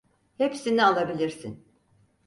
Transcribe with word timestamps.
Hepsini 0.37 0.83
alabilirsin. 0.83 1.65